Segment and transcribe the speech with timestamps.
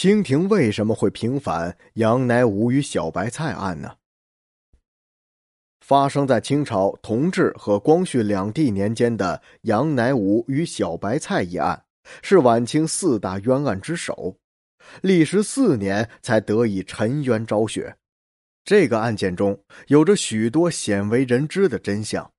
[0.00, 3.96] 清廷为什么会平反杨乃武与小白菜案呢？
[5.80, 11.84] 发生在清朝同治和光绪两帝年间的杨乃武与小白菜一案，
[12.22, 14.36] 是晚清四大冤案之首，
[15.02, 17.96] 历时四年才得以沉冤昭雪。
[18.64, 22.30] 这个案件中有着许多鲜为人知的真相。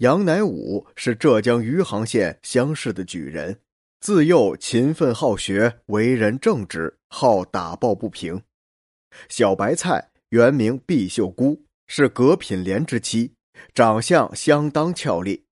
[0.00, 3.58] 杨乃武是浙江余杭县乡试的举人。
[4.06, 8.40] 自幼勤奋好学，为人正直，好打抱不平。
[9.28, 13.32] 小白菜原名毕秀姑，是葛品莲之妻，
[13.74, 15.46] 长相相当俏丽。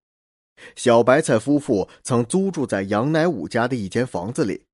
[0.76, 4.66] 小白菜夫妇曾租住在杨乃武家的一间房子里，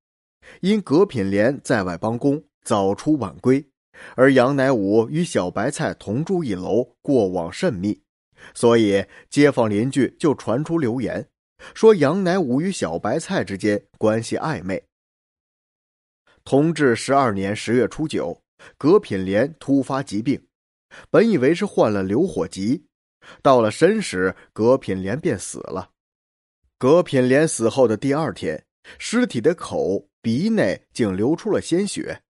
[0.59, 3.65] 因葛品莲在外帮工，早出晚归，
[4.13, 7.99] 而杨乃武与小白菜同住一楼，过往甚密，
[8.53, 11.27] 所以街坊邻居就传出流言。
[11.73, 14.83] 说杨乃武与小白菜之间关系暧昧。
[16.43, 18.41] 同治十二年十月初九，
[18.77, 20.43] 葛品莲突发疾病，
[21.09, 22.83] 本以为是患了流火疾，
[23.43, 25.91] 到了申时，葛品莲便死了。
[26.79, 28.65] 葛品莲死后的第二天，
[28.97, 32.23] 尸体的口、鼻内竟流出了鲜血，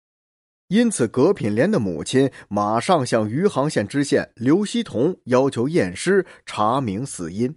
[0.67, 7.57] 因此葛品莲的母亲马上向余杭县知县刘希同要求验尸，查明死因。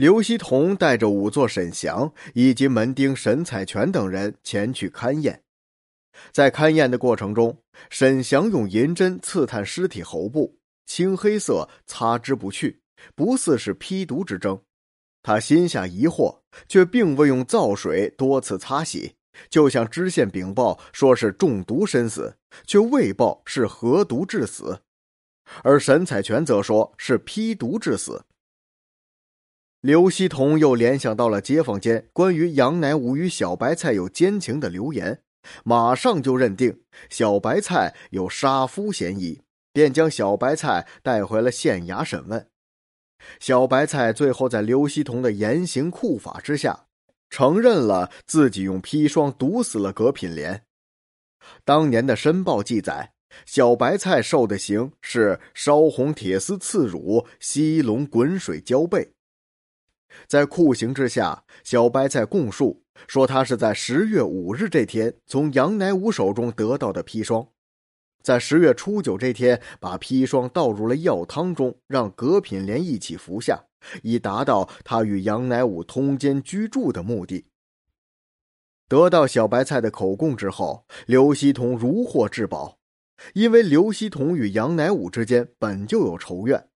[0.00, 5.42] 刘希同带着仵作沈祥以及门丁沈彩全等人前去勘验，
[6.32, 7.54] 在勘验的过程中，
[7.90, 12.80] 沈祥用银针刺探尸体喉部，青黑色，擦之不去，
[13.14, 14.58] 不似是批毒之症。
[15.22, 16.34] 他心下疑惑，
[16.66, 19.14] 却并未用皂水多次擦洗，
[19.50, 22.34] 就向知县禀报说是中毒身死，
[22.66, 24.80] 却未报是何毒致死，
[25.62, 28.24] 而沈彩全则说是批毒致死。
[29.80, 35.22] 刘希同又联想到了街坊间关于杨乃武与小白菜有奸情的流言，
[35.64, 39.40] 马上就认定小白菜有杀夫嫌疑，
[39.72, 42.46] 便将小白菜带回了县衙审问。
[43.38, 46.84] 小白菜最后在刘希同的严刑酷法之下，
[47.30, 50.62] 承认了自己用砒霜毒死了葛品莲。
[51.64, 53.14] 当年的申报记载，
[53.46, 59.14] 小白菜受的刑是烧红铁丝刺乳，吸龙滚水浇背。
[60.26, 67.48] 在酷刑之下，小白菜供述说，他是在十月五日这天从杨乃武手中得到的砒霜，
[68.22, 73.64] 在十月初九这天把砒霜倒入了药汤中，让葛品莲一起服下，
[74.02, 77.46] 以达到他与杨乃武通奸居住的目的。
[78.88, 82.78] 得到小白菜的口供之后，刘希同如获至宝，
[83.34, 86.69] 因为刘希同与杨乃武之间本就有仇怨。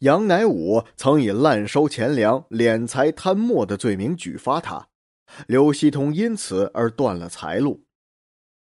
[0.00, 4.88] 杨乃武曾以滥收钱粮、敛财贪墨的罪名举发他，
[5.46, 7.84] 刘希同因此而断了财路。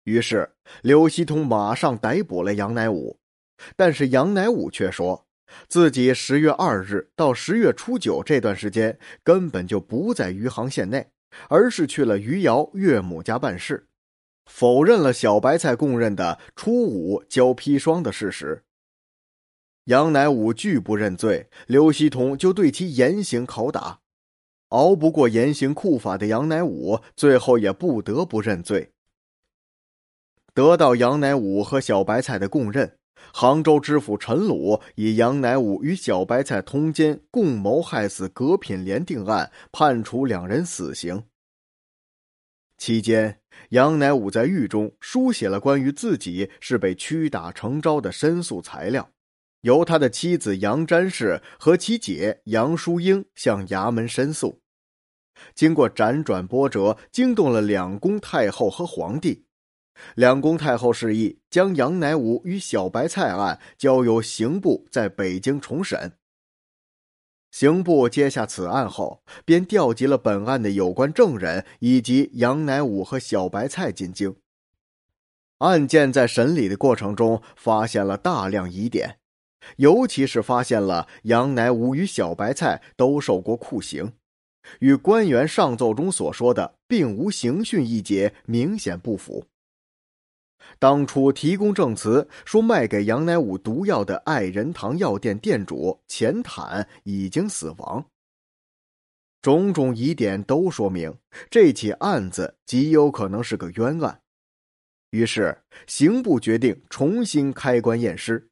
[0.04, 3.18] 于是刘希同马上逮捕了杨乃武，
[3.76, 5.26] 但是杨乃武却说
[5.68, 11.08] 自己十月二日到十月初九这段时间根本就不在余杭县内，
[11.48, 13.88] 而是去了余姚岳母家办事，
[14.46, 18.64] 否认了小白菜供认的初五交砒霜的事实。
[19.86, 24.00] 杨乃武拒不认罪，刘希同就对其严刑拷打。
[24.70, 28.92] 熬不过严刑酷法的杨乃武，最后也不得不认罪。
[30.54, 32.98] 得到杨乃武和小白菜的供认，
[33.34, 41.24] 杭州知府陈鲁以杨乃武与小白菜通奸、共谋害死葛品莲定案，判处两人死刑。
[42.78, 43.40] 期间，
[43.70, 49.10] 杨乃武在狱中书写了关于自己是被屈打成招的申诉材料。
[49.64, 54.62] 由他的妻子杨詹氏和其姐杨淑英向衙门申诉，
[55.56, 59.46] 经过辗转波折，惊动了两宫太后和皇帝。
[60.16, 66.14] 两宫太后示意将杨乃武与小白菜案交由刑部在北京重审。
[67.52, 74.36] 刑部接下此案后，便调集了本案的有关证人以及杨乃武和小白菜进京。
[75.60, 79.20] 案件在审理的过程中，发现了大量疑点。
[79.78, 84.14] 尤其是发现了杨乃武与小白菜都受过酷刑，
[84.80, 89.46] 与官员上奏中所说的并无刑讯一节明显不符。
[90.80, 98.06] 当初提供证词说卖给杨乃武毒药的爱仁堂药店店主钱坦已经死亡，
[99.42, 101.14] 种种疑点都说明
[101.52, 104.22] 这起案子极有可能是个冤案。
[105.10, 108.50] 于是刑部决定重新开棺验尸。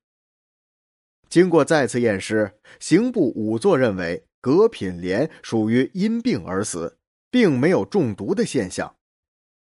[1.31, 6.97] 经过再次验尸，刑部仵作认为葛品莲属于因病而死，
[7.31, 8.97] 并没有中毒的现象。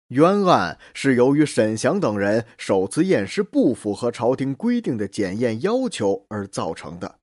[0.10, 7.19] 冤案是由于沈祥等人首次验尸不符合朝廷规定的检验要求而造成的。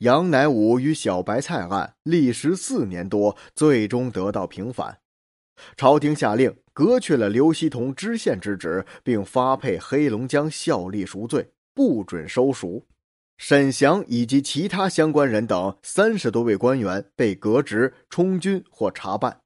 [0.00, 4.98] 杨乃武与小白菜案历时四年多，最终得到平反。
[5.76, 12.86] 朝廷下令革去了刘希同知县之职，并发配黑龙江效力赎罪，不准收赎。
[13.38, 19.40] 沈祥以及其他相关人等三十多位官员被革职、充军或查办。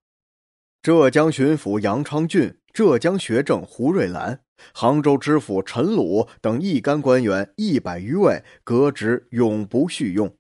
[0.83, 4.43] 浙江巡抚杨昌俊、浙江学政胡瑞兰、
[4.75, 10.37] 杭州知府陈鲁等一干官员一百余位革职，永不叙用。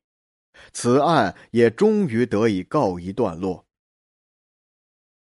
[0.72, 3.66] 此案也终于得以告一段落。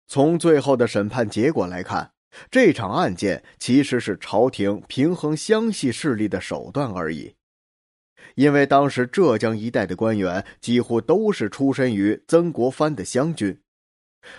[0.06, 2.12] 从最后的审判结果来看，
[2.50, 7.34] 这场案件其实是朝廷平衡湘系势力的手段而已。
[8.34, 13.60] 因为当时浙江一带的官员几乎都是出身于曾国藩的湘军，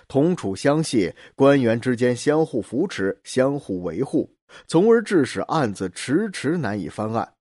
[0.07, 4.35] 同处湘系，官员之间相互扶持、相互维护，
[4.67, 7.33] 从而致使案子迟迟难以翻案。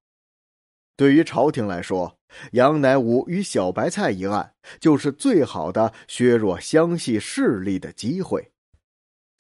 [0.97, 2.19] 对于朝廷来说，
[2.53, 8.51] 杨乃武与小白菜一案就是最好的削弱湘系势力的机会，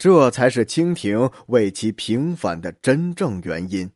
[0.00, 3.90] 这才是清廷为其平反的真正原因。